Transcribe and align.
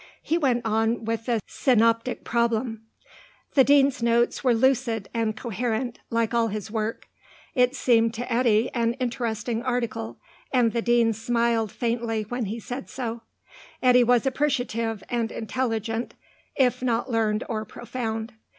He 0.23 0.35
went 0.35 0.65
on 0.65 1.05
with 1.05 1.27
the 1.27 1.39
Synoptic 1.45 2.23
Problem. 2.23 2.87
The 3.53 3.63
Dean's 3.63 4.01
notes 4.01 4.43
were 4.43 4.55
lucid 4.55 5.07
and 5.13 5.37
coherent, 5.37 5.99
like 6.09 6.33
all 6.33 6.47
his 6.47 6.71
work. 6.71 7.07
It 7.53 7.75
seemed 7.75 8.11
to 8.15 8.33
Eddy 8.33 8.71
an 8.73 8.93
interesting 8.93 9.61
article, 9.61 10.17
and 10.51 10.73
the 10.73 10.81
Dean 10.81 11.13
smiled 11.13 11.71
faintly 11.71 12.23
when 12.23 12.45
he 12.45 12.59
said 12.59 12.89
so. 12.89 13.21
Eddy 13.83 14.03
was 14.03 14.25
appreciative 14.25 15.03
and 15.07 15.31
intelligent, 15.31 16.15
if 16.55 16.81
not 16.81 17.11
learned 17.11 17.43
or 17.47 17.63
profound. 17.63 18.33